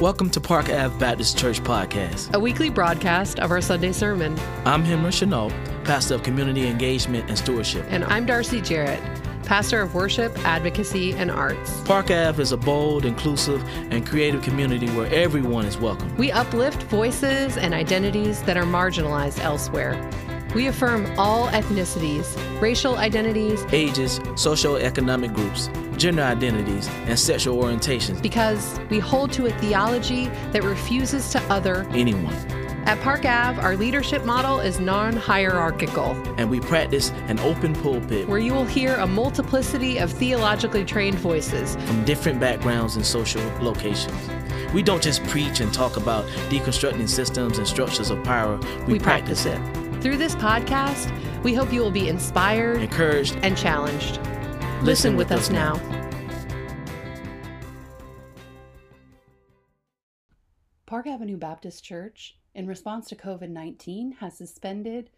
[0.00, 4.38] Welcome to Park Ave Baptist Church Podcast, a weekly broadcast of our Sunday sermon.
[4.66, 5.48] I'm Henry Chenault,
[5.84, 7.86] pastor of community engagement and stewardship.
[7.88, 9.00] And I'm Darcy Jarrett,
[9.44, 11.80] pastor of worship, advocacy, and arts.
[11.84, 16.14] Park Ave is a bold, inclusive, and creative community where everyone is welcome.
[16.18, 19.94] We uplift voices and identities that are marginalized elsewhere.
[20.54, 25.68] We affirm all ethnicities, racial identities, ages, socioeconomic groups,
[25.98, 28.22] gender identities, and sexual orientations.
[28.22, 32.34] Because we hold to a theology that refuses to other anyone.
[32.86, 36.12] At Park Ave, our leadership model is non hierarchical.
[36.38, 41.18] And we practice an open pulpit where you will hear a multiplicity of theologically trained
[41.18, 44.14] voices from different backgrounds and social locations.
[44.72, 48.56] We don't just preach and talk about deconstructing systems and structures of power,
[48.86, 49.85] we, we practice, practice it.
[50.06, 51.10] Through this podcast,
[51.42, 54.20] we hope you will be inspired, encouraged, and challenged.
[54.84, 55.74] Listen, Listen with, with, us now.
[55.74, 56.20] now.
[60.86, 65.10] Park Avenue Baptist Church, in response to COVID 19, has suspended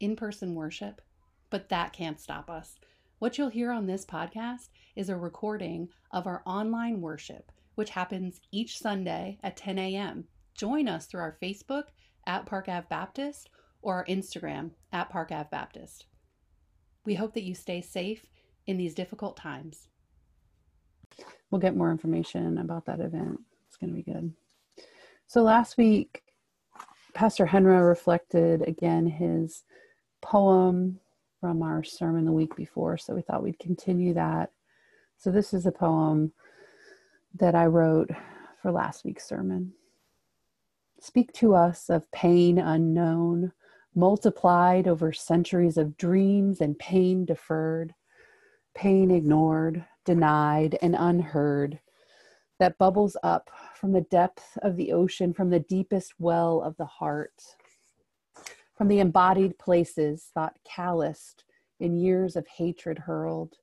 [0.00, 1.02] in person worship,
[1.50, 2.76] but that can't stop us.
[3.18, 8.40] What you'll hear on this podcast is a recording of our online worship, which happens
[8.50, 10.24] each Sunday at 10 a.m.
[10.54, 11.88] Join us through our Facebook
[12.26, 13.50] at Park Ave Baptist
[13.82, 16.06] or our Instagram at Park Ave Baptist.
[17.04, 18.24] We hope that you stay safe
[18.66, 19.88] in these difficult times.
[21.50, 23.40] We'll get more information about that event.
[23.68, 24.32] It's going to be good.
[25.26, 26.22] So last week,
[27.14, 29.64] Pastor Henra reflected again his
[30.22, 30.98] poem
[31.40, 32.96] from our sermon the week before.
[32.96, 34.52] So we thought we'd continue that.
[35.18, 36.32] So this is a poem
[37.34, 38.10] that I wrote
[38.60, 39.72] for last week's sermon.
[41.00, 43.52] Speak to us of pain unknown,
[43.94, 47.94] multiplied over centuries of dreams and pain deferred,
[48.74, 51.78] pain ignored, denied, and unheard,
[52.58, 56.86] that bubbles up from the depth of the ocean, from the deepest well of the
[56.86, 57.42] heart,
[58.74, 61.44] from the embodied places thought calloused
[61.80, 63.56] in years of hatred hurled,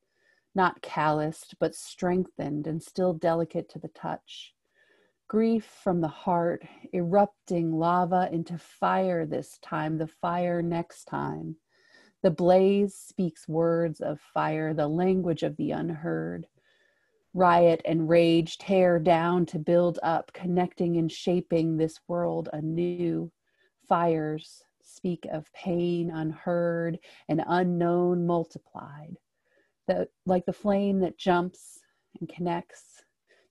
[0.53, 4.53] not calloused, but strengthened and still delicate to the touch
[5.29, 11.55] grief from the heart, erupting lava into fire this time, the fire next time.
[12.23, 16.47] The blaze speaks words of fire, the language of the unheard.
[17.35, 23.31] Riot and rage tear down to build up, connecting and shaping this world anew.
[23.87, 26.97] Fires speak of pain unheard
[27.29, 29.15] and unknown multiplied.
[29.87, 31.79] The, like the flame that jumps
[32.19, 33.03] and connects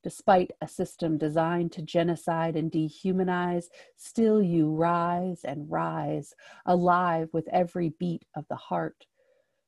[0.03, 3.67] Despite a system designed to genocide and dehumanize,
[3.97, 9.07] still you rise and rise, alive with every beat of the heart.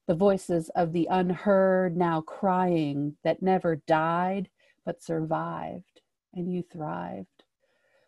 [0.07, 4.51] The voices of the unheard now crying that never died
[4.85, 6.01] but survived,
[6.33, 7.45] and you thrived.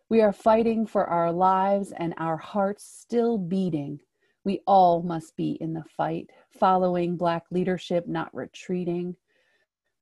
[0.09, 4.00] We are fighting for our lives and our hearts still beating.
[4.44, 9.16] We all must be in the fight, following Black leadership, not retreating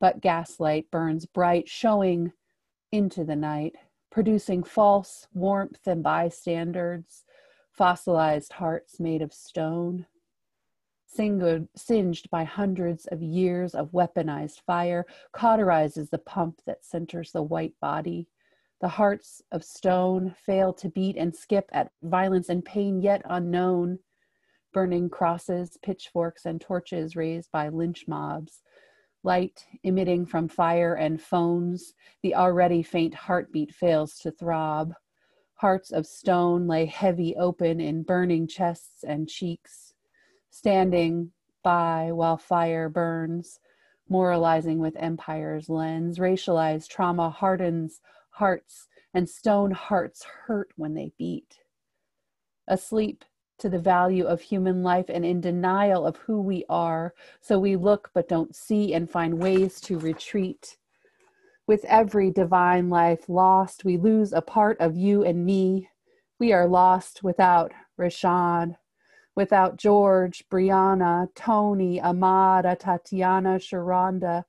[0.00, 2.32] but gaslight burns bright, showing
[2.90, 3.76] into the night,
[4.10, 7.24] producing false warmth and bystanders,
[7.70, 10.06] fossilized hearts made of stone.
[11.06, 17.74] Singed by hundreds of years of weaponized fire, cauterizes the pump that centers the white
[17.80, 18.26] body.
[18.80, 23.98] The hearts of stone fail to beat and skip at violence and pain yet unknown.
[24.72, 28.62] Burning crosses, pitchforks, and torches raised by lynch mobs
[29.22, 34.94] light emitting from fire and phones, the already faint heartbeat fails to throb.
[35.54, 39.94] Hearts of stone lay heavy open in burning chests and cheeks,
[40.50, 41.32] standing
[41.62, 43.60] by while fire burns,
[44.08, 46.18] moralizing with empire's lens.
[46.18, 48.00] Racialized trauma hardens
[48.30, 51.58] hearts, and stone hearts hurt when they beat.
[52.66, 53.24] Asleep
[53.60, 57.14] to the value of human life and in denial of who we are.
[57.40, 60.76] So we look but don't see and find ways to retreat.
[61.66, 65.88] With every divine life lost, we lose a part of you and me.
[66.38, 68.76] We are lost without Rayshard,
[69.36, 74.44] without George, Breonna, Tony, Amada, Tatiana, Sharonda,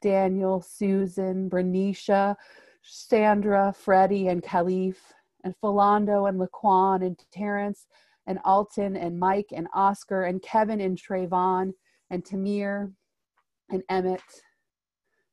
[0.00, 2.36] Daniel, Susan, Bernicia,
[2.82, 4.96] Sandra, Freddie, and Kalief,
[5.44, 7.86] and Philando, and Laquan, and Terrence,
[8.30, 11.72] and Alton and Mike and Oscar and Kevin and Trayvon
[12.10, 12.92] and Tamir
[13.68, 14.22] and Emmett.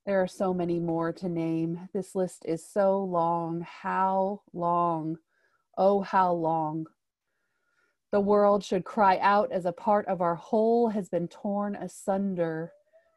[0.07, 1.89] There are so many more to name.
[1.93, 3.61] This list is so long.
[3.61, 5.17] How long?
[5.77, 6.87] Oh, how long?
[8.11, 12.71] The world should cry out as a part of our whole has been torn asunder.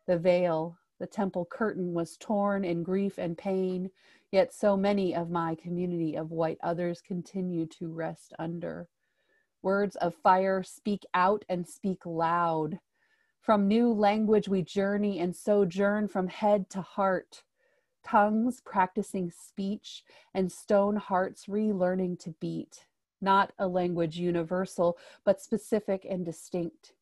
[0.07, 3.91] The veil, The temple curtain was torn in grief and pain,
[4.31, 8.91] yet so many of my community of white others continue to rest under.
[9.63, 12.81] Words of fire speak out and speak loud.
[13.41, 17.43] From new language we journey and sojourn from head to heart.
[18.05, 20.03] Tongues practicing speech
[20.35, 22.87] and stone hearts relearning to beat.
[23.21, 26.95] Not a language universal, but specific and distinct.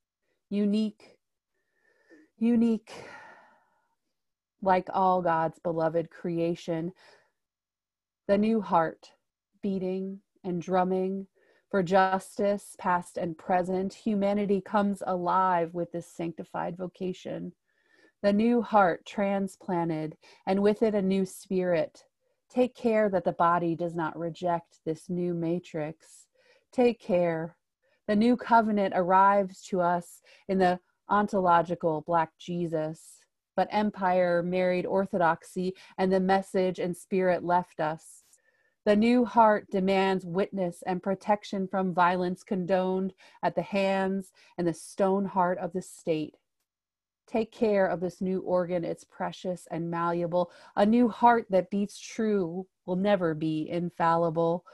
[0.50, 1.16] Unique,
[2.38, 2.92] unique,
[4.60, 6.92] like all God's beloved creation.
[8.26, 9.12] The new heart
[9.62, 11.28] beating and drumming
[11.70, 17.52] for justice, past and present, humanity comes alive with this sanctified vocation.
[18.22, 20.16] The new heart transplanted,
[20.46, 22.04] and with it a new spirit.
[22.50, 26.26] Take care that the body does not reject this new matrix.
[26.72, 27.56] Take care.
[28.06, 30.80] The new covenant arrives to us in the
[31.10, 33.20] ontological Black Jesus,
[33.54, 38.24] but empire married orthodoxy, and the message and spirit left us.
[38.88, 43.12] The new heart demands witness and protection from violence condoned
[43.42, 46.38] at the hands and the stone heart of the state.
[47.26, 50.50] Take care of this new organ, it's precious and malleable.
[50.74, 54.64] A new heart that beats true will never be infallible.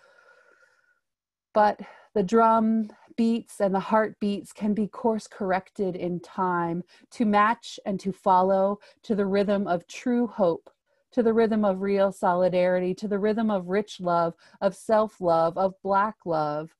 [1.52, 1.80] But
[2.14, 7.98] the drum beats and the heartbeats can be course corrected in time to match and
[7.98, 10.70] to follow to the rhythm of true hope
[11.14, 15.56] to the rhythm of real solidarity, to the rhythm of rich love, of self love,
[15.56, 16.74] of Black love,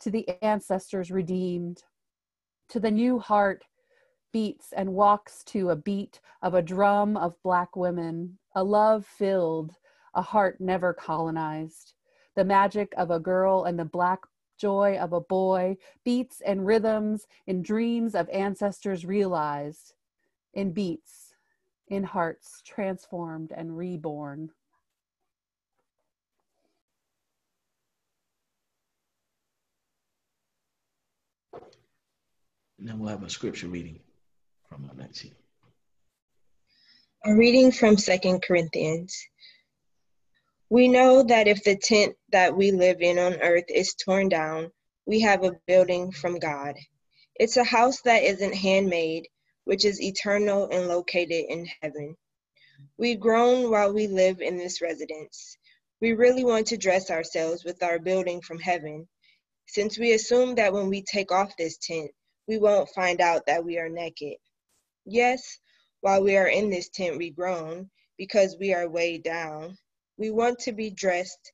[0.00, 1.82] to the ancestors redeemed,
[2.68, 3.64] to the new heart
[4.30, 9.72] beats and walks to a beat of a drum of Black women, a love filled,
[10.14, 11.94] a heart never colonized.
[12.36, 14.20] The magic of a girl and the Black
[14.58, 19.94] joy of a boy, beats and rhythms in dreams of ancestors realized,
[20.52, 21.27] in beats
[21.90, 24.50] in hearts transformed and reborn.
[32.78, 33.98] Now we'll have a scripture reading
[34.68, 35.32] from our next Alexi.
[37.24, 39.20] A reading from Second Corinthians.
[40.70, 44.70] We know that if the tent that we live in on earth is torn down,
[45.06, 46.76] we have a building from God.
[47.34, 49.26] It's a house that isn't handmade,
[49.68, 52.16] which is eternal and located in heaven.
[52.96, 55.58] We groan while we live in this residence.
[56.00, 59.06] We really want to dress ourselves with our building from heaven,
[59.66, 62.10] since we assume that when we take off this tent,
[62.46, 64.36] we won't find out that we are naked.
[65.04, 65.58] Yes,
[66.00, 69.76] while we are in this tent, we groan because we are weighed down.
[70.16, 71.52] We want to be dressed,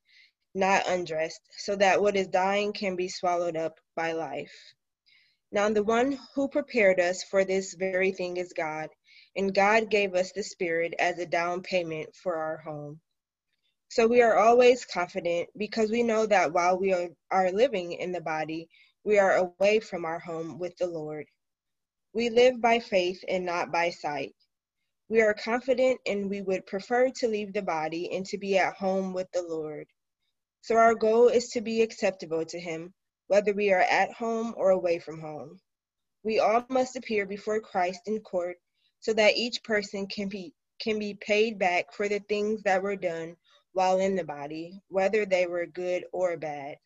[0.55, 4.55] not undressed, so that what is dying can be swallowed up by life.
[5.54, 8.90] Now, the one who prepared us for this very thing is God,
[9.36, 13.00] and God gave us the Spirit as a down payment for our home.
[13.88, 16.92] So we are always confident because we know that while we
[17.30, 18.68] are, living in the body,
[19.04, 21.26] we are away from our home with the Lord.
[22.12, 24.34] We live by faith and not by sight.
[25.08, 28.74] We are confident and we would prefer to leave the body and to be at
[28.74, 29.86] home with the Lord.
[30.62, 32.92] So our goal is to be acceptable to Him
[33.28, 35.58] whether we are at home or away from home.
[36.22, 38.56] We all must appear before Christ in court
[39.00, 42.96] so that each person can be can be paid back for the things that were
[42.96, 43.36] done
[43.72, 46.76] while in the body, whether they were good or bad.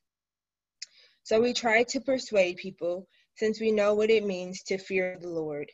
[1.23, 5.29] So we try to persuade people since we know what it means to fear the
[5.29, 5.71] Lord.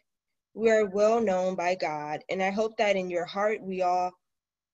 [0.52, 4.12] We are well known by God, and I hope that in your heart we all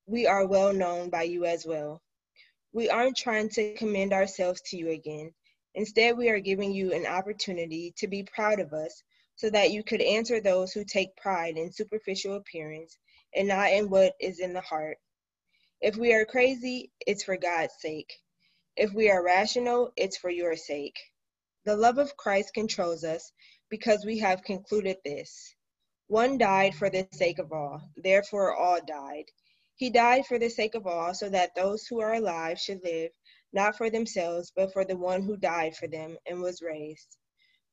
[0.06, 2.02] we are well known by you as well.
[2.72, 5.32] We aren't trying to commend ourselves to you again,
[5.74, 9.02] Instead, we are giving you an opportunity to be proud of us
[9.36, 12.98] so that you could answer those who take pride in superficial appearance
[13.34, 14.98] and not in what is in the heart.
[15.80, 18.12] If we are crazy, it's for God's sake.
[18.76, 20.98] If we are rational, it's for your sake.
[21.64, 23.32] The love of Christ controls us
[23.68, 25.54] because we have concluded this.
[26.08, 29.26] One died for the sake of all, therefore all died.
[29.76, 33.12] He died for the sake of all, so that those who are alive should live
[33.52, 37.16] not for themselves, but for the one who died for them and was raised.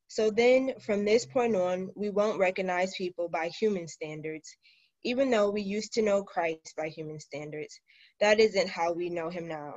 [0.08, 4.56] So then, from this point on, we won't recognize people by human standards,
[5.04, 7.78] even though we used to know Christ by human standards.
[8.20, 9.74] That isn't how we know him now.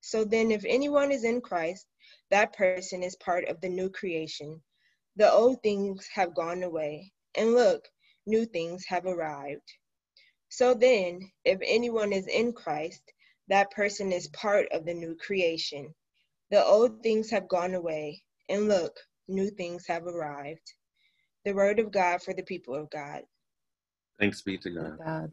[0.00, 1.86] So then, if anyone is in Christ,
[2.30, 4.60] that person is part of the new creation.
[5.16, 7.88] The old things have gone away, and look,
[8.26, 9.72] new things have arrived.
[10.48, 13.02] So then, if anyone is in Christ,
[13.50, 15.92] that person is part of the new creation.
[16.50, 18.96] The old things have gone away, and look,
[19.28, 20.74] new things have arrived.
[21.44, 23.22] The word of God for the people of God.
[24.18, 24.98] Thanks be to God.
[24.98, 25.32] God.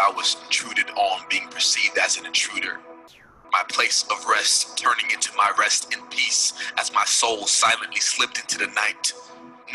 [0.00, 2.80] I was intruded on, being perceived as an intruder,
[3.52, 8.38] my place of rest turning into my rest in peace as my soul silently slipped
[8.38, 9.12] into the night.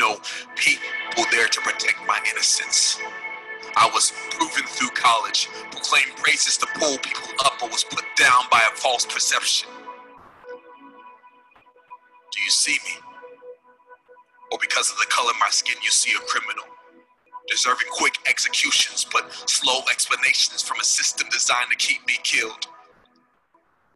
[0.00, 0.18] No
[0.56, 2.98] people there to protect my innocence.
[3.76, 8.46] I was proven through college, proclaimed praises to pull people up, but was put down
[8.50, 9.68] by a false perception.
[12.32, 12.98] Do you see me?
[14.50, 16.64] Or because of the color of my skin, you see a criminal?
[17.48, 22.66] Deserving quick executions, but slow explanations from a system designed to keep me killed.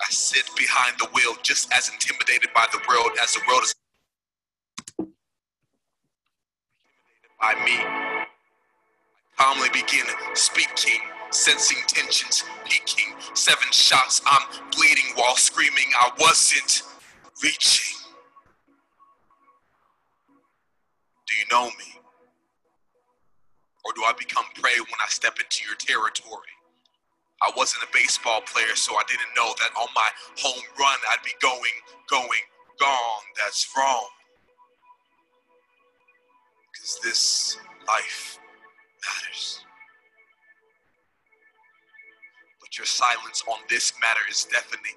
[0.01, 3.75] I sit behind the wheel just as intimidated by the world as the world is
[4.99, 5.17] intimidated
[7.41, 7.77] by me.
[7.79, 8.27] I
[9.39, 10.05] calmly begin
[10.35, 13.15] speaking, sensing tensions peaking.
[13.35, 16.83] Seven shots, I'm bleeding while screaming I wasn't
[17.43, 17.97] reaching.
[21.29, 22.00] Do you know me?
[23.85, 26.53] Or do I become prey when I step into your territory?
[27.43, 30.09] I wasn't a baseball player, so I didn't know that on my
[30.39, 31.77] home run I'd be going,
[32.09, 32.45] going,
[32.79, 33.25] gone.
[33.37, 34.09] That's wrong.
[36.73, 37.59] Because this
[37.89, 38.39] life
[39.05, 39.65] matters.
[42.61, 44.97] But your silence on this matter is deafening.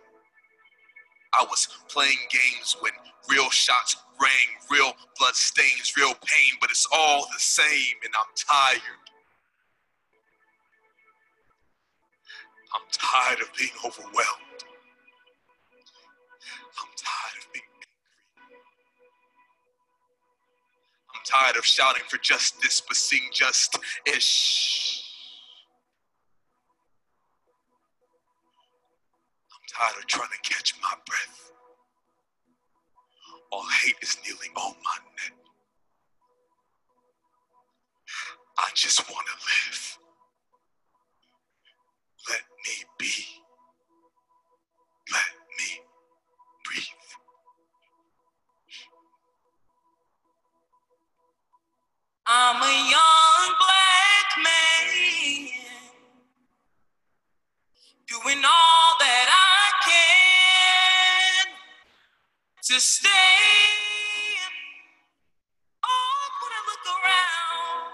[1.38, 2.92] I was playing games when
[3.30, 4.32] real shots rang,
[4.72, 8.82] real blood stains, real pain, but it's all the same, and I'm tired.
[12.75, 14.63] I'm tired of being overwhelmed.
[16.80, 17.66] I'm tired of being
[18.44, 18.58] angry.
[21.13, 25.12] I'm tired of shouting for justice, but seeing just ish.
[29.77, 31.51] Tired of trying to catch my breath.
[33.51, 35.34] All hate is kneeling on my neck.
[38.60, 39.98] I just want to live.
[42.30, 43.25] Let me be.
[45.12, 45.80] Let me
[46.65, 46.84] breathe.
[52.27, 55.73] I'm a young black man
[58.13, 61.50] doing all that I can
[62.62, 63.10] to stay.
[65.82, 67.89] Oh, when I look around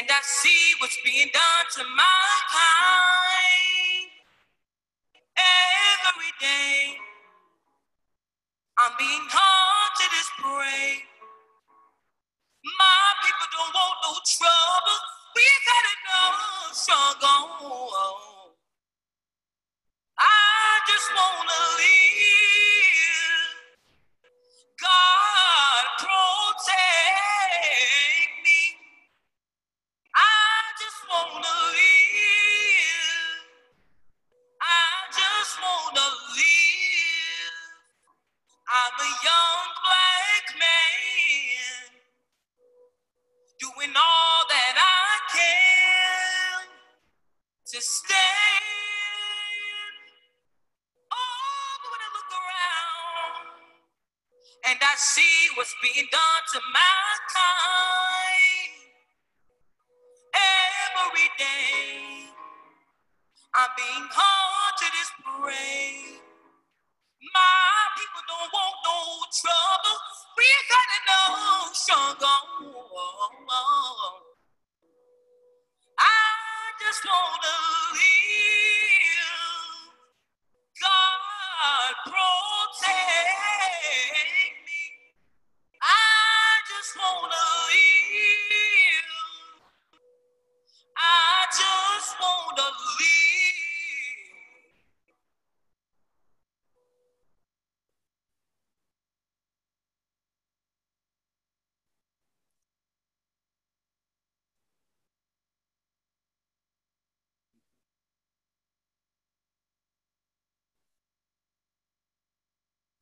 [0.00, 4.08] and I see what's being done to my kind
[6.08, 6.96] every day,
[8.78, 11.04] I'm being haunted as prey.
[12.64, 15.15] My people don't want no trouble.
[15.36, 18.56] We got enough struggle.
[20.18, 23.54] I just wanna live.
[24.80, 25.25] God
[55.66, 58.70] what's being done to my kind
[60.30, 62.30] every day,
[63.52, 66.22] I'm being haunted as prey.
[67.34, 69.98] My people don't want no trouble.
[70.38, 72.46] We got enough struggle.
[75.98, 77.54] I just wanna
[77.98, 78.35] live.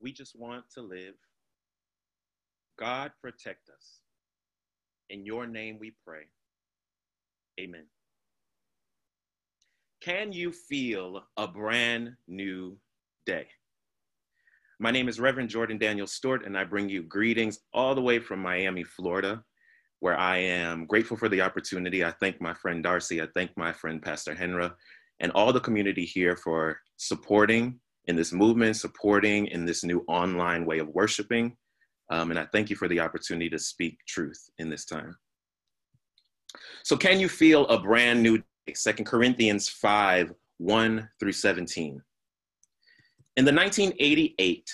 [0.04, 1.14] We just want to live.
[2.78, 4.00] God protect us.
[5.08, 6.24] In your name we pray.
[7.58, 7.86] Amen.
[10.02, 12.76] Can you feel a brand new
[13.24, 13.46] day?
[14.78, 18.18] My name is Reverend Jordan Daniel Stewart, and I bring you greetings all the way
[18.18, 19.42] from Miami, Florida,
[20.00, 22.04] where I am grateful for the opportunity.
[22.04, 24.74] I thank my friend Darcy, I thank my friend Pastor Henra,
[25.20, 30.66] and all the community here for supporting in this movement, supporting in this new online
[30.66, 31.56] way of worshiping.
[32.10, 35.16] Um, and I thank you for the opportunity to speak truth in this time.
[36.82, 38.44] So, can you feel a brand new day?
[38.74, 42.00] 2 Corinthians 5 1 through 17.
[43.36, 44.70] In the 1988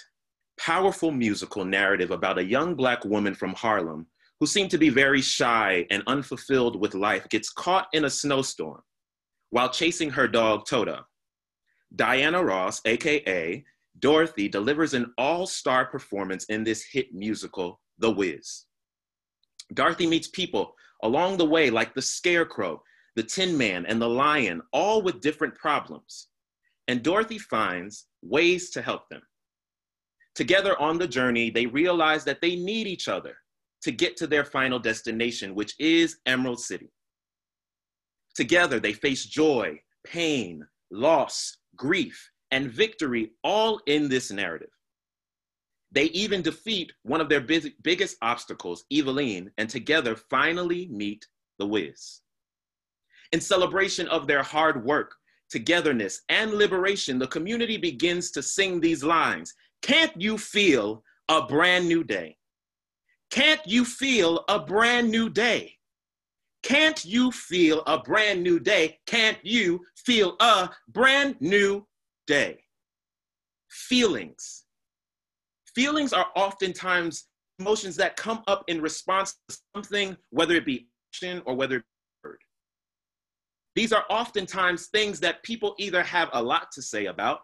[0.58, 4.06] powerful musical narrative about a young Black woman from Harlem
[4.38, 8.82] who seemed to be very shy and unfulfilled with life gets caught in a snowstorm
[9.50, 11.04] while chasing her dog Toto.
[11.96, 13.64] Diana Ross, AKA
[13.98, 18.64] Dorothy, delivers an all star performance in this hit musical, The Wiz.
[19.74, 22.82] Dorothy meets people along the way, like the Scarecrow,
[23.16, 26.28] the Tin Man, and the Lion, all with different problems.
[26.88, 29.22] And Dorothy finds ways to help them.
[30.34, 33.36] Together on the journey, they realize that they need each other
[33.82, 36.90] to get to their final destination, which is Emerald City.
[38.34, 44.68] Together, they face joy, pain, loss, grief, and victory all in this narrative.
[45.92, 51.26] They even defeat one of their big, biggest obstacles, Evillene, and together finally meet
[51.58, 52.20] the Wiz.
[53.32, 55.14] In celebration of their hard work,
[55.48, 61.88] togetherness, and liberation, the community begins to sing these lines Can't you feel a brand
[61.88, 62.36] new day?
[63.30, 65.79] Can't you feel a brand new day?
[66.62, 68.98] Can't you feel a brand new day?
[69.06, 71.86] Can't you feel a brand new
[72.26, 72.64] day?
[73.70, 74.64] Feelings.
[75.74, 81.42] Feelings are oftentimes emotions that come up in response to something, whether it be action
[81.46, 82.38] or whether it be word.
[83.74, 87.40] These are oftentimes things that people either have a lot to say about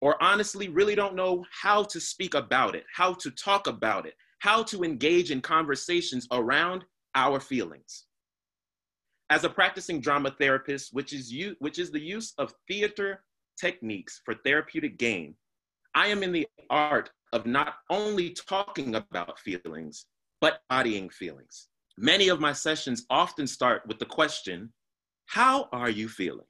[0.00, 4.14] or honestly really don't know how to speak about it, how to talk about it,
[4.40, 8.04] how to engage in conversations around our feelings.
[9.30, 13.24] As a practicing drama therapist, which is, you, which is the use of theater
[13.58, 15.34] techniques for therapeutic gain,
[15.94, 20.06] I am in the art of not only talking about feelings,
[20.40, 21.68] but bodying feelings.
[21.96, 24.72] Many of my sessions often start with the question,
[25.26, 26.46] How are you feeling?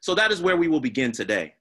[0.00, 1.54] So that is where we will begin today.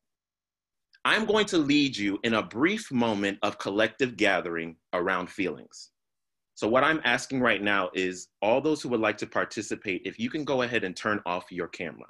[1.06, 5.91] I'm going to lead you in a brief moment of collective gathering around feelings.
[6.62, 10.20] So, what I'm asking right now is all those who would like to participate, if
[10.20, 12.06] you can go ahead and turn off your camera.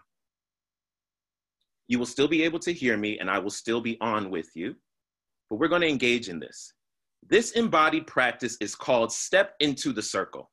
[1.88, 4.50] You will still be able to hear me and I will still be on with
[4.54, 4.76] you,
[5.50, 6.74] but we're to engage in this.
[7.26, 10.52] This embodied practice is called Step into the Circle.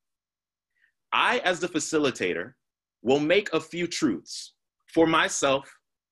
[1.12, 2.52] I, as the facilitator,
[3.02, 4.54] will make a few truths
[4.94, 5.68] for myself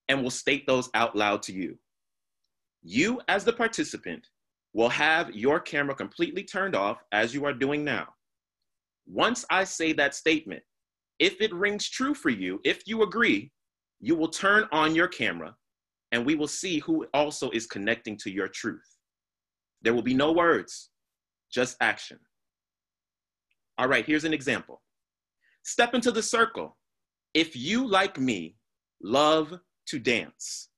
[0.09, 1.79] and will state those out loud to you.
[2.83, 4.27] You, as the participant,
[4.77, 8.05] will have your camera completely turned off as you are doing now.
[9.07, 10.61] Once I say that statement,
[11.17, 13.51] if it rings true for you, if you agree,
[13.99, 15.55] you will turn on your camera
[16.11, 18.87] and we will see who also is connecting to your truth.
[19.81, 20.91] There will be no words,
[21.51, 22.19] just action.
[23.79, 24.83] All right, here's an example.
[25.63, 26.77] Step into the circle.
[27.33, 28.57] If you, like me,
[29.01, 30.69] love to dance,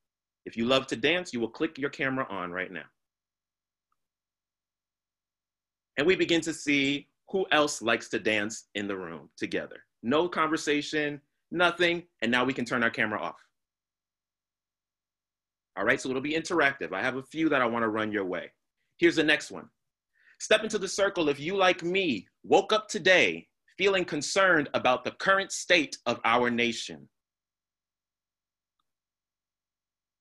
[0.46, 2.86] if you love to dance, you will click your camera on right now.
[6.00, 9.84] And we begin to see who else likes to dance in the room together.
[10.02, 11.20] No conversation,
[11.52, 13.36] nothing, and now we can turn our camera off.
[15.76, 16.94] All right, so it'll be interactive.
[16.94, 18.50] I have a few that I wanna run your way.
[18.98, 19.68] Here's the next one.
[20.40, 25.12] Step into the circle if you, like me, woke up today feeling concerned about the
[25.12, 27.10] current state of our nation.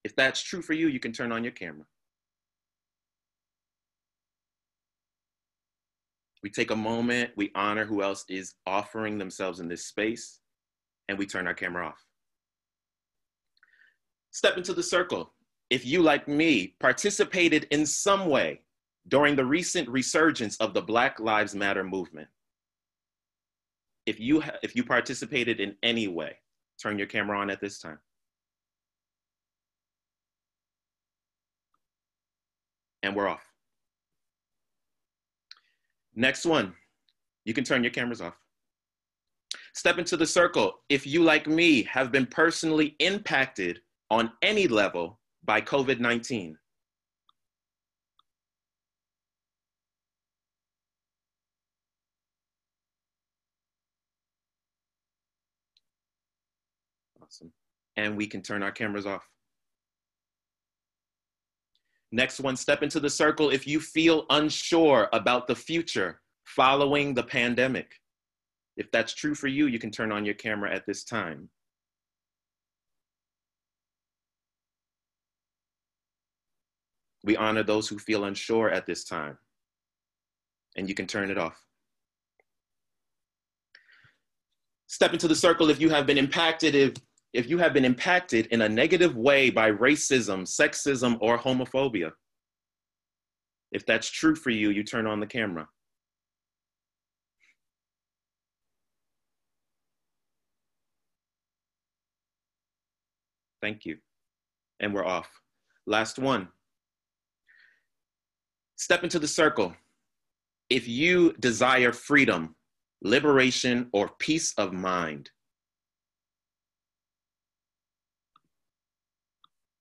[0.02, 1.86] If that's true for you, you can turn on your camera.
[6.42, 10.40] We take a moment, we honor who else is offering themselves in this space,
[11.08, 12.04] and we turn our camera off.
[14.30, 15.32] Step into the circle.
[15.70, 18.60] If you, like me, participated in some way
[19.08, 22.28] during the recent resurgence of the Black Lives Matter movement,
[24.06, 26.36] if you, if you participated in any way,
[26.80, 27.98] turn your camera on at this time.
[33.02, 33.44] And we're off.
[36.18, 36.74] Next one,
[37.44, 38.34] you can turn your cameras off.
[39.72, 40.80] Step into the circle.
[40.88, 43.78] If you, like me, have been personally impacted
[44.10, 46.58] on any level by COVID 19,
[57.22, 57.52] Awesome.
[57.96, 59.28] And we can turn our cameras off.
[62.10, 67.22] Next one, step into the circle if you feel unsure about the future following the
[67.22, 67.92] pandemic.
[68.76, 71.50] If that's true for you, you can turn on your camera at this time.
[77.24, 79.36] We honor those who feel unsure at this time.
[80.76, 81.62] And you can turn it off.
[84.86, 86.94] Step into the circle if you have been impacted, if,
[87.38, 92.10] if you have been impacted in a negative way by racism, sexism, or homophobia.
[93.70, 95.68] If that's true for you, you turn on the camera.
[103.62, 103.98] Thank you.
[104.80, 105.30] And we're off.
[105.86, 106.48] Last one.
[108.74, 109.76] Step into the circle.
[110.70, 112.56] If you desire freedom,
[113.00, 115.30] liberation, or peace of mind,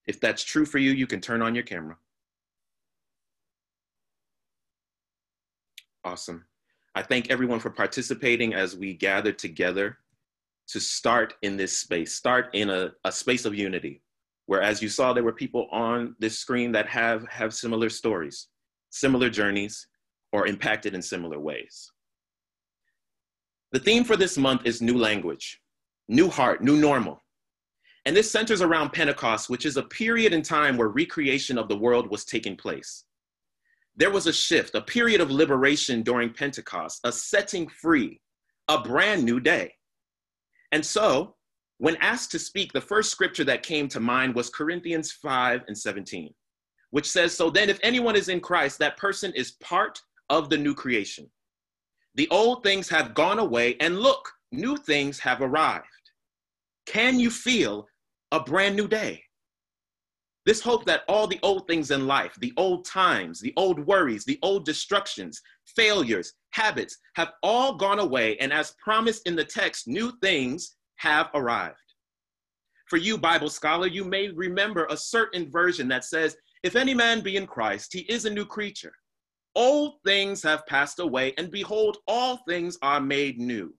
[0.08, 1.98] if that's true for you, you can turn on your camera.
[6.04, 6.46] Awesome.
[6.96, 9.98] I thank everyone for participating as we gather together
[10.70, 14.02] to start in this space, start in a, a space of unity,
[14.48, 18.48] where as you saw, there were people on this screen that have, have similar stories,
[18.90, 19.88] similar journeys,
[20.32, 21.92] or impacted in similar ways.
[23.74, 25.62] The theme for this month is new language,
[26.08, 27.22] new heart, new normal.
[28.08, 31.76] And this centers around Pentecost, which is a period in time where recreation of the
[31.76, 33.04] world was taking place.
[33.98, 38.22] There was a shift, a period of liberation during Pentecost, a setting free,
[38.70, 39.74] a brand new day.
[40.72, 41.36] And so,
[41.80, 45.78] when asked to speak, the first scripture that came to mind was Corinthians 5 and
[45.78, 46.34] 17,
[46.92, 50.58] which says, So then, if anyone is in Christ, that person is part of the
[50.58, 51.30] new creation.
[52.16, 55.84] The old things have gone away, and look, new things have arrived.
[56.86, 57.86] Can you feel
[58.32, 59.24] a brand new day?
[60.46, 64.24] This hope that all the old things in life, the old times, the old worries,
[64.24, 65.42] the old destructions,
[65.76, 71.30] failures, habits have all gone away, and as promised in the text, new things have
[71.34, 71.76] arrived.
[72.88, 77.20] For you, Bible scholar, you may remember a certain version that says, If any man
[77.20, 78.94] be in Christ, he is a new creature.
[79.54, 83.74] Old things have passed away, and behold, all things are made new.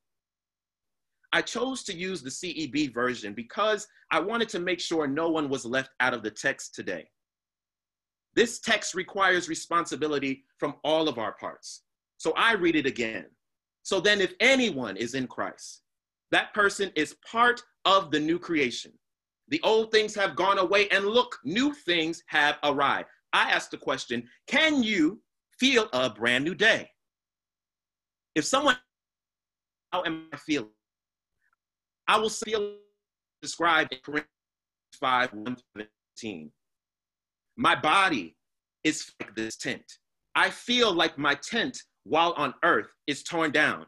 [1.32, 5.48] I chose to use the CEB version because I wanted to make sure no one
[5.48, 7.06] was left out of the text today.
[8.34, 11.82] This text requires responsibility from all of our parts.
[12.16, 13.26] So I read it again.
[13.82, 15.82] So then, if anyone is in Christ,
[16.30, 18.92] that person is part of the new creation.
[19.48, 23.08] The old things have gone away, and look, new things have arrived.
[23.32, 25.20] I ask the question can you
[25.58, 26.90] feel a brand new day?
[28.34, 28.76] If someone,
[29.92, 30.68] how am I feeling?
[32.08, 32.76] I will feel
[33.42, 34.28] described in Corinthians
[34.98, 36.50] 5 1 15.
[37.56, 38.34] My body
[38.82, 39.84] is like this tent.
[40.34, 43.84] I feel like my tent while on earth is torn down.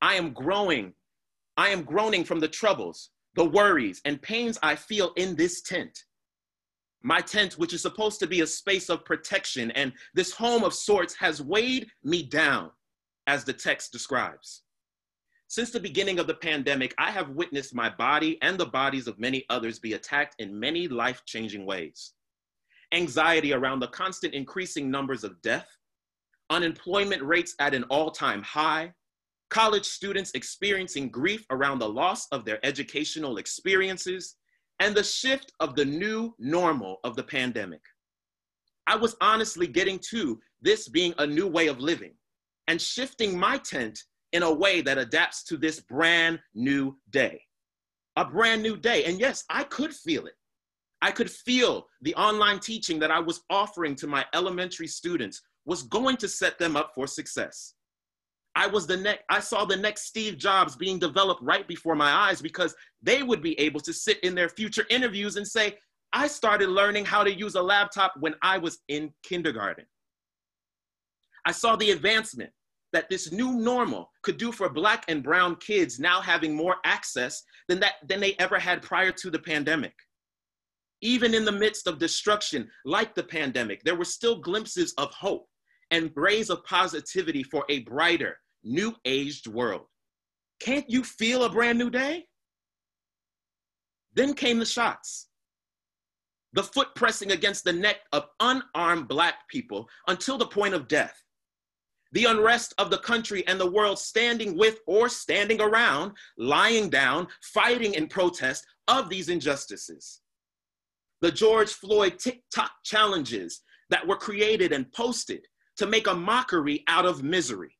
[0.00, 0.94] I am growing.
[1.58, 6.04] I am groaning from the troubles, the worries, and pains I feel in this tent.
[7.02, 10.72] My tent, which is supposed to be a space of protection and this home of
[10.72, 12.70] sorts, has weighed me down,
[13.26, 14.62] as the text describes.
[15.50, 19.18] Since the beginning of the pandemic, I have witnessed my body and the bodies of
[19.18, 22.12] many others be attacked in many life changing ways.
[22.92, 25.66] Anxiety around the constant increasing numbers of death,
[26.50, 28.92] unemployment rates at an all time high,
[29.48, 34.36] college students experiencing grief around the loss of their educational experiences,
[34.80, 37.80] and the shift of the new normal of the pandemic.
[38.86, 42.12] I was honestly getting to this being a new way of living
[42.68, 47.40] and shifting my tent in a way that adapts to this brand new day.
[48.16, 49.04] A brand new day.
[49.04, 50.34] And yes, I could feel it.
[51.00, 55.84] I could feel the online teaching that I was offering to my elementary students was
[55.84, 57.74] going to set them up for success.
[58.56, 62.10] I was the next, I saw the next Steve Jobs being developed right before my
[62.10, 65.76] eyes because they would be able to sit in their future interviews and say,
[66.12, 69.84] I started learning how to use a laptop when I was in kindergarten.
[71.44, 72.50] I saw the advancement
[72.92, 77.42] that this new normal could do for black and brown kids now having more access
[77.68, 79.94] than that than they ever had prior to the pandemic.
[81.00, 85.46] Even in the midst of destruction like the pandemic, there were still glimpses of hope
[85.90, 89.86] and rays of positivity for a brighter, new aged world.
[90.60, 92.26] Can't you feel a brand new day?
[94.14, 95.28] Then came the shots.
[96.54, 101.22] The foot pressing against the neck of unarmed Black people until the point of death.
[102.12, 107.28] The unrest of the country and the world standing with or standing around, lying down,
[107.42, 110.20] fighting in protest of these injustices.
[111.20, 117.06] The George Floyd TikTok challenges that were created and posted to make a mockery out
[117.06, 117.76] of misery.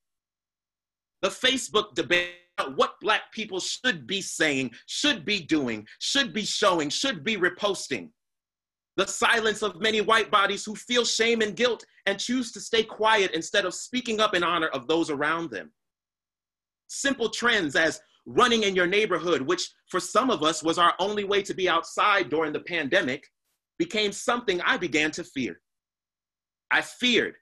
[1.23, 6.43] The Facebook debate about what Black people should be saying, should be doing, should be
[6.43, 8.11] showing, should be reposting
[8.99, 12.83] the silence of many white bodies who feel shame and guilt and choose to stay
[12.83, 15.71] quiet instead of speaking up in honor of those around them.
[16.89, 21.23] Simple trends as running in your neighborhood, which for some of us was our only
[21.23, 23.25] way to be outside during the pandemic,
[23.79, 25.61] became something I began to fear.
[26.73, 27.37] I feared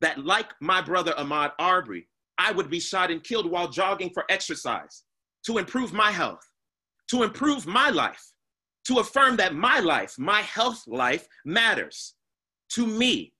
[0.00, 2.08] that, like my brother Ahmaud Arbery,
[2.38, 5.04] I would be shot and killed while jogging for exercise
[5.46, 6.44] to improve my health,
[7.10, 8.32] to improve my life
[8.88, 12.14] to affirm that my life, my health life, matters
[12.70, 13.34] to me.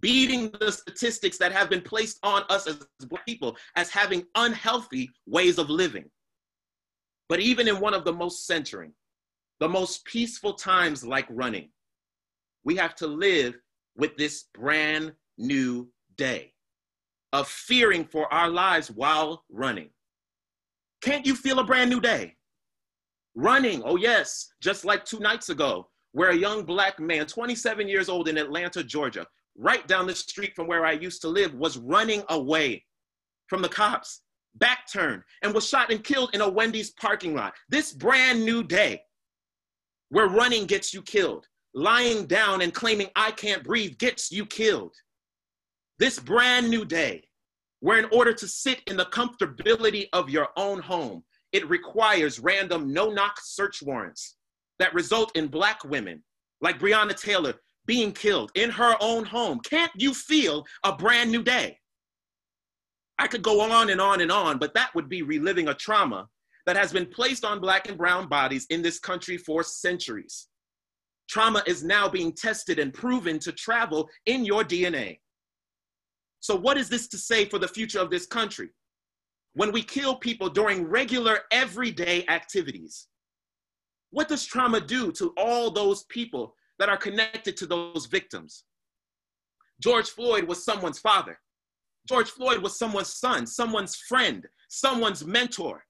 [0.00, 5.08] Beating the statistics that have been placed on us as Black people as having unhealthy
[5.26, 6.10] ways of living.
[7.28, 8.92] But even in one of the most centering,
[9.60, 11.70] the most peaceful times like running,
[12.64, 13.54] we have to live
[13.96, 16.52] with this brand new day
[17.32, 19.90] of fearing for our lives while running.
[21.00, 22.36] Can't you feel a brand new day?
[23.34, 28.08] Running, oh yes, just like two nights ago, where a young black man, 27 years
[28.08, 29.26] old in Atlanta, Georgia,
[29.58, 32.84] right down the street from where I used to live, was running away
[33.48, 34.22] from the cops,
[34.54, 37.54] back turned, and was shot and killed in a Wendy's parking lot.
[37.68, 39.02] This brand new day,
[40.10, 44.94] where running gets you killed, lying down and claiming I can't breathe gets you killed.
[45.98, 47.24] This brand new day,
[47.80, 52.92] where in order to sit in the comfortability of your own home, it requires random
[52.92, 54.36] no knock search warrants
[54.80, 56.22] that result in Black women
[56.60, 57.54] like Breonna Taylor
[57.86, 59.60] being killed in her own home.
[59.60, 61.78] Can't you feel a brand new day?
[63.20, 66.26] I could go on and on and on, but that would be reliving a trauma
[66.66, 70.48] that has been placed on Black and Brown bodies in this country for centuries.
[71.28, 75.20] Trauma is now being tested and proven to travel in your DNA.
[76.40, 78.70] So, what is this to say for the future of this country?
[79.54, 83.06] When we kill people during regular everyday activities?
[84.10, 88.64] What does trauma do to all those people that are connected to those victims?
[89.80, 91.38] George Floyd was someone's father.
[92.08, 95.84] George Floyd was someone's son, someone's friend, someone's mentor,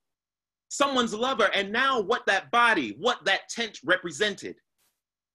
[0.69, 1.51] someone's lover.
[1.55, 4.57] And now, what that body, what that tent represented,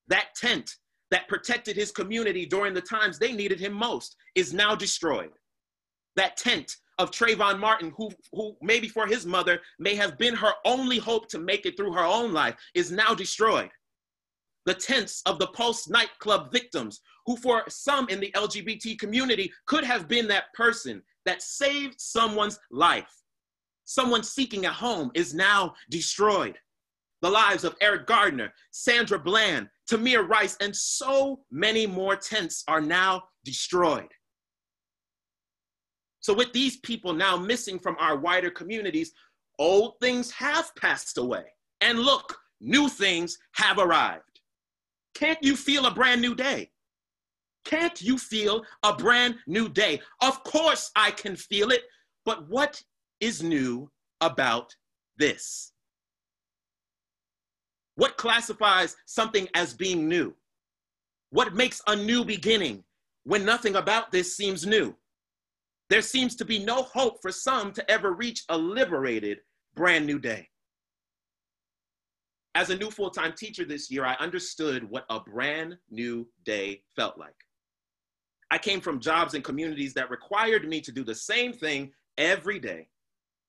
[0.07, 0.75] that tent
[1.11, 5.31] that protected his community during the times they needed him most, is now destroyed.
[6.15, 10.51] That tent of Trayvon Martin, who, who maybe for his mother may have been her
[10.65, 13.69] only hope to make it through her own life, is now destroyed.
[14.65, 19.85] The tents of the Pulse nightclub victims, who for some in the LGBT community could
[19.85, 23.12] have been that person that saved someone's life.
[23.85, 26.59] Someone seeking a home is now destroyed.
[27.21, 32.81] The lives of Eric Garner, Sandra Bland, Tamir Rice, and so many more tents are
[32.81, 34.09] now destroyed.
[36.21, 39.13] So, with these people now missing from our wider communities,
[39.58, 41.45] old things have passed away.
[41.82, 44.41] And look, new things have arrived.
[45.15, 46.71] Can't you feel a brand new day?
[47.65, 50.01] Can't you feel a brand new day?
[50.21, 51.84] Of course, I can feel it,
[52.25, 52.82] but what
[53.19, 54.75] is new about
[55.17, 55.73] this?
[57.95, 60.34] What classifies something as being new?
[61.32, 62.84] What makes a new beginning
[63.25, 64.95] when nothing about this seems new?
[65.89, 69.39] There seems to be no hope for some to ever reach a liberated
[69.75, 70.47] brand new day.
[72.56, 76.84] As a new full time teacher this year, I understood what a brand new day
[76.95, 77.36] felt like.
[78.52, 82.60] I came from jobs and communities that required me to do the same thing every
[82.60, 82.88] day.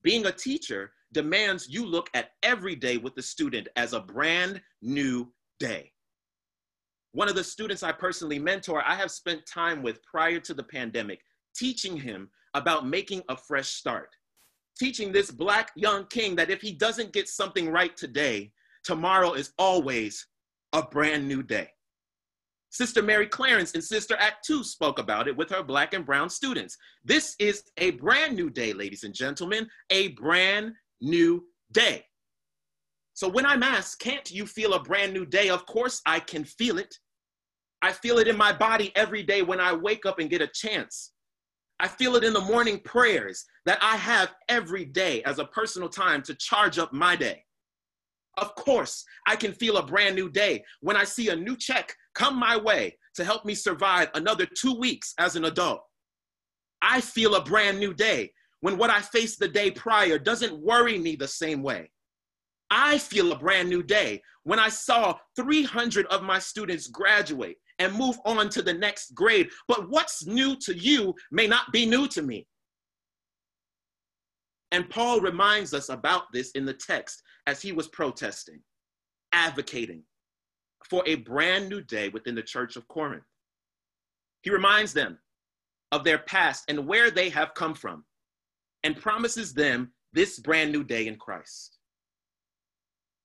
[0.02, 4.60] Being a teacher demands you look at every day with the student as a brand
[4.80, 5.92] new day.
[7.12, 10.62] One of the students I personally mentor, I have spent time with prior to the
[10.62, 11.20] pandemic
[11.54, 14.14] teaching him about making a fresh start.
[14.78, 18.52] Teaching this Black young king that if he doesn't get something right today,
[18.84, 20.26] tomorrow is always
[20.72, 21.68] a brand new day.
[22.70, 26.30] Sister Mary Clarence in Sister Act 2 spoke about it with her Black and Brown
[26.30, 26.78] students.
[27.04, 32.04] This is a brand new day, ladies and gentlemen, a brand new day.
[33.14, 35.50] So when I'm asked, can't you feel a brand new day?
[35.50, 36.96] Of course I can feel it.
[37.82, 40.46] I feel it in my body every day when I wake up and get a
[40.46, 41.12] chance
[41.82, 45.88] I feel it in the morning prayers that I have every day as a personal
[45.88, 47.42] time to charge up my day.
[48.36, 51.96] Of course, I can feel a brand new day when I see a new check
[52.14, 55.80] come my way to help me survive another two weeks as an adult.
[56.82, 60.98] I feel a brand new day when what I faced the day prior doesn't worry
[60.98, 61.90] me the same way.
[62.70, 67.94] I feel a brand new day when I saw 300 of my students graduate and
[67.94, 69.48] move on to the next grade.
[69.66, 72.46] But what's new to you may not be new to me.
[74.70, 78.60] And Paul reminds us about this in the text as he was protesting,
[79.32, 80.04] advocating
[80.88, 83.24] for a brand new day within the church of Corinth.
[84.42, 85.18] He reminds them
[85.90, 88.04] of their past and where they have come from
[88.84, 91.78] and promises them this brand new day in Christ.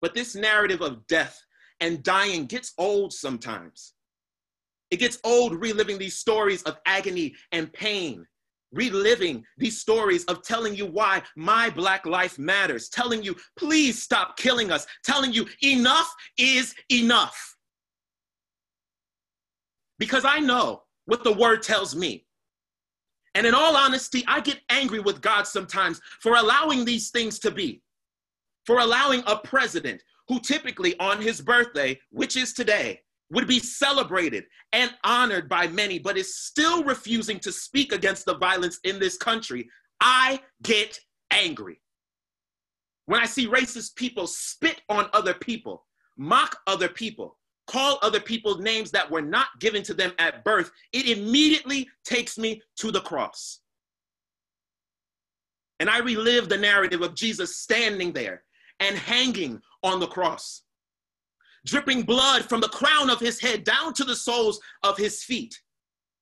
[0.01, 1.39] But this narrative of death
[1.79, 3.94] and dying gets old sometimes.
[4.91, 8.25] It gets old reliving these stories of agony and pain,
[8.71, 14.37] reliving these stories of telling you why my Black life matters, telling you, please stop
[14.37, 17.55] killing us, telling you, enough is enough.
[19.97, 22.25] Because I know what the word tells me.
[23.33, 27.51] And in all honesty, I get angry with God sometimes for allowing these things to
[27.51, 27.81] be,
[28.65, 34.45] for allowing a president who typically on his birthday, which is today, would be celebrated
[34.71, 39.17] and honored by many, but is still refusing to speak against the violence in this
[39.17, 39.67] country.
[39.99, 40.99] I get
[41.31, 41.81] angry.
[43.07, 45.85] When I see racist people spit on other people,
[46.17, 50.71] mock other people, call other people names that were not given to them at birth,
[50.93, 53.61] it immediately takes me to the cross.
[55.79, 58.43] And I relive the narrative of Jesus standing there
[58.79, 60.63] and hanging on the cross,
[61.65, 65.59] dripping blood from the crown of his head down to the soles of his feet,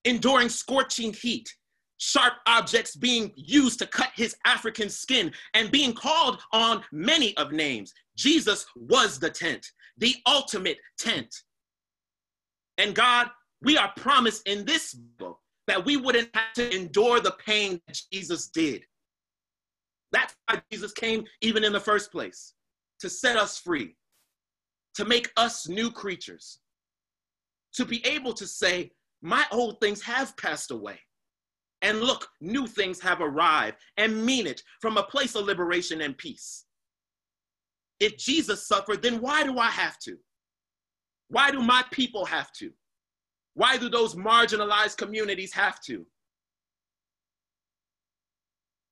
[0.05, 1.53] enduring scorching heat,
[1.97, 7.51] sharp objects being used to cut his African skin, and being called on many of
[7.51, 7.93] names.
[8.15, 11.33] Jesus was the tent the ultimate tent.
[12.77, 13.27] And God,
[13.61, 17.99] we are promised in this book that we wouldn't have to endure the pain that
[18.11, 18.83] Jesus did.
[20.11, 22.53] That's why Jesus came even in the first place,
[22.99, 23.95] to set us free,
[24.95, 26.59] to make us new creatures,
[27.73, 30.99] to be able to say, My old things have passed away.
[31.81, 36.17] And look, new things have arrived, and mean it from a place of liberation and
[36.17, 36.65] peace.
[37.99, 40.17] If Jesus suffered, then why do I have to?
[41.27, 42.71] Why do my people have to?
[43.55, 46.05] Why do those marginalized communities have to?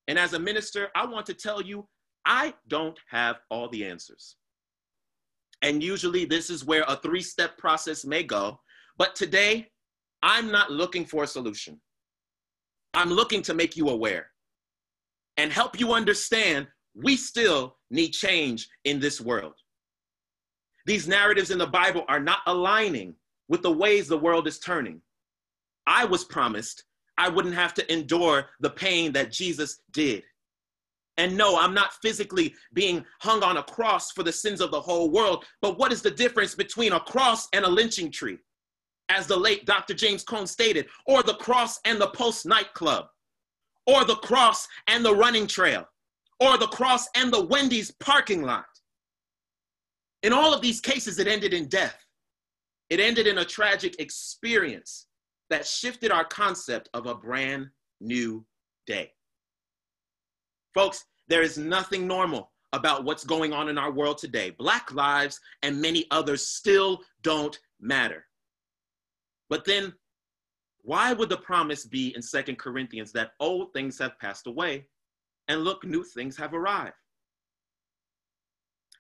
[0.08, 1.88] And as a minister, I want to tell you,
[2.26, 4.36] I don't have all the answers.
[5.62, 8.60] And usually, this is where a three step process may go.
[8.98, 9.70] But today,
[10.24, 11.80] I'm not looking for a solution.
[12.94, 14.28] I'm looking to make you aware
[15.38, 19.54] and help you understand we still need change in this world.
[20.86, 23.16] These narratives in the Bible are not aligning
[23.48, 25.02] with the ways the world is turning.
[25.88, 26.84] I was promised
[27.18, 30.24] I wouldn't have to endure the pain that Jesus did.
[31.18, 34.82] And no, I'm not physically being hung on a cross for the sins of the
[34.82, 35.46] whole world.
[35.62, 38.38] But what is the difference between a cross and a lynching tree?
[39.10, 39.94] As the late Dr.
[39.94, 43.08] James Cone stated, or the cross and the Pulse nightclub,
[43.86, 45.86] or the cross and the running trail,
[46.40, 48.66] or the cross and the Wendy's parking lot.
[50.24, 52.06] In all of these cases, it ended in death.
[52.90, 55.08] It ended in a tragic experience
[55.50, 57.68] that shifted our concept of a brand
[58.00, 58.46] new
[58.88, 59.12] day.
[60.74, 64.50] Folks, there is nothing normal about what's going on in our world today.
[64.52, 68.26] Black lives and many others still don't matter.
[69.50, 69.94] But then,
[70.84, 74.88] why would the promise be in Second Corinthians that old things have passed away
[75.52, 76.96] and look, new things have arrived.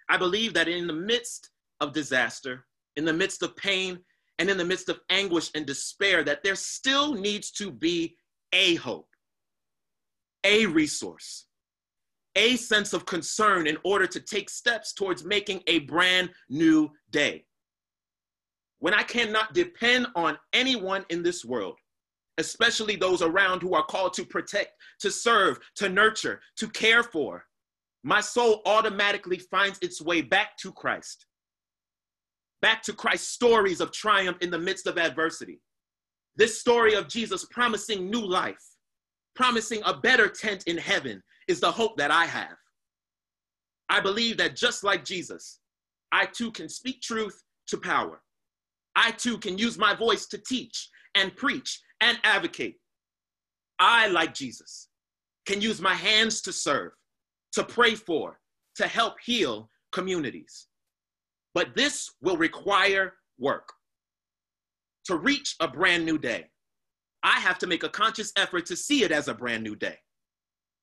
[0.09, 2.65] I believe that in the midst of disaster,
[2.97, 3.99] in the midst of pain,
[4.37, 8.17] and in the midst of anguish and despair, that there still needs to be
[8.51, 9.07] a hope,
[10.43, 11.45] a resource,
[12.35, 17.45] a sense of concern in order to take steps towards making a brand new day.
[18.79, 21.77] When I cannot depend on anyone in this world
[22.41, 27.45] especially those around who are called to protect, to serve, to nurture, to care for,
[28.03, 31.27] my soul automatically finds its way back to Christ.
[32.61, 35.61] Back to Christ's stories of triumph in the midst of adversity.
[36.35, 38.63] This story of Jesus promising new life,
[39.35, 41.21] promising a better tent in heaven,
[41.51, 42.57] is the hope that I have.
[43.89, 45.59] I believe that just like Jesus,
[46.11, 48.21] I too can speak truth to power.
[48.95, 52.77] I too can use my voice to teach and preach and advocate.
[53.79, 54.87] I, like Jesus,
[55.45, 56.93] can use my hands to serve,
[57.53, 58.39] to pray for,
[58.77, 60.67] to help heal communities.
[61.53, 63.67] But this will require work
[65.05, 66.45] to reach a brand new day.
[67.23, 69.97] I have to make a conscious effort to see it as a brand new day.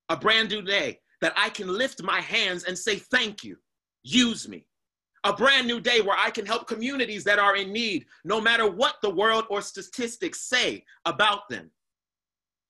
[0.09, 3.57] A brand new day that I can lift my hands and say, Thank you,
[4.03, 4.67] use me.
[5.25, 8.71] A brand new day where I can help communities that are in need, no matter
[8.71, 11.71] what the world or statistics say about them.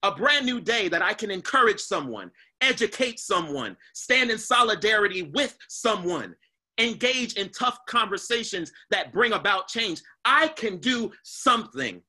[0.02, 2.30] A brand new day that I can encourage someone,
[2.60, 6.34] educate someone, stand in solidarity with someone,
[6.78, 10.00] engage in tough conversations that bring about change.
[10.24, 12.00] I can do something,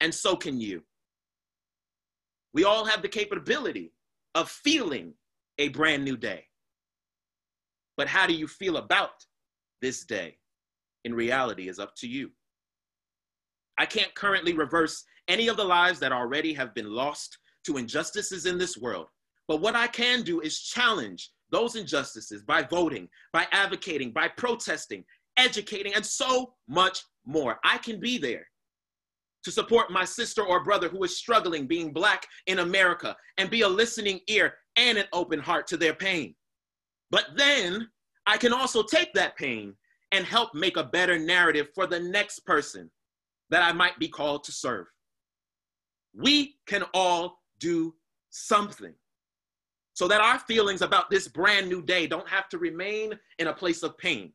[0.00, 0.82] and so can you.
[2.52, 3.92] We all have the capability
[4.34, 5.14] of feeling
[5.58, 6.44] a brand new day.
[7.96, 9.24] But how do you feel about
[9.82, 10.36] this day?
[11.04, 12.30] In reality, is up to you.
[13.78, 18.46] I can't currently reverse any of the lives that already have been lost to injustices
[18.46, 19.06] in this world.
[19.48, 25.04] But what I can do is challenge those injustices by voting, by advocating, by protesting,
[25.36, 27.58] educating, and so much more.
[27.64, 28.46] I can be there
[29.44, 33.62] to support my sister or brother who is struggling being Black in America and be
[33.62, 36.34] a listening ear and an open heart to their pain.
[37.10, 37.88] But then
[38.26, 39.74] I can also take that pain
[40.12, 42.90] and help make a better narrative for the next person
[43.50, 44.86] that I might be called to serve.
[46.14, 47.94] We can all do
[48.30, 48.94] something
[49.94, 53.52] so that our feelings about this brand new day don't have to remain in a
[53.52, 54.32] place of pain,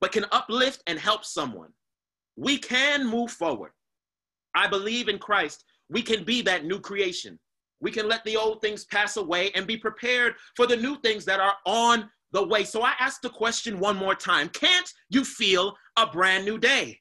[0.00, 1.70] but can uplift and help someone.
[2.36, 3.72] We can move forward.
[4.54, 5.64] I believe in Christ.
[5.88, 7.38] We can be that new creation.
[7.80, 11.24] We can let the old things pass away and be prepared for the new things
[11.24, 12.64] that are on the way.
[12.64, 17.00] So I ask the question one more time Can't you feel a brand new day?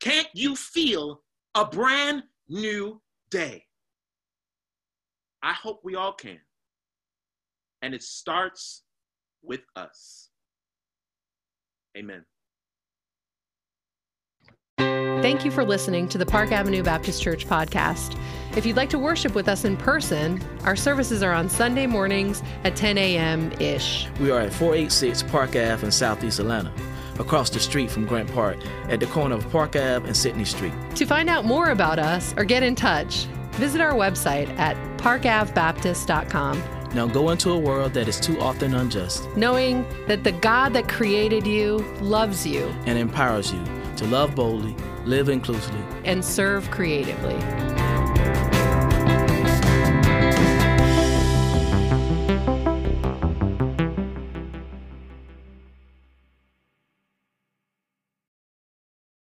[0.00, 1.22] Can't you feel
[1.54, 3.00] a brand new
[3.30, 3.64] day?
[5.42, 6.38] I hope we all can.
[7.82, 8.82] And it starts
[9.42, 10.30] with us.
[11.96, 12.24] Amen.
[14.78, 18.16] Thank you for listening to the Park Avenue Baptist Church podcast.
[18.56, 22.42] If you'd like to worship with us in person, our services are on Sunday mornings
[22.64, 23.52] at 10 a.m.
[23.60, 24.08] ish.
[24.20, 26.72] We are at 486 Park Ave in Southeast Atlanta,
[27.18, 28.58] across the street from Grant Park,
[28.88, 30.72] at the corner of Park Ave and Sydney Street.
[30.94, 36.62] To find out more about us or get in touch, visit our website at parkavbaptist.com.
[36.94, 40.88] Now go into a world that is too often unjust knowing that the God that
[40.88, 43.62] created you loves you and empowers you
[43.98, 44.74] to love boldly,
[45.04, 47.87] live inclusively, and serve creatively.